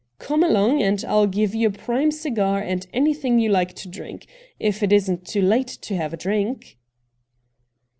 Come 0.17 0.43
along, 0.43 0.81
and 0.81 1.05
I'll 1.07 1.27
give 1.27 1.53
you 1.53 1.67
a 1.67 1.71
prime 1.71 2.09
cigar 2.09 2.59
and 2.59 2.87
anything 2.91 3.37
you 3.37 3.49
like 3.51 3.75
to 3.75 3.87
drink— 3.87 4.25
if 4.69 4.81
it 4.81 4.91
isn't 4.91 5.27
too 5.27 5.43
late 5.43 5.67
to 5.67 5.95
have 5.95 6.11
a 6.11 6.17
drink.' 6.17 6.79